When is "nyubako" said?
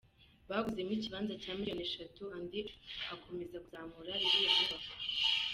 4.57-4.93